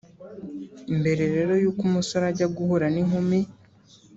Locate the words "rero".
1.35-1.53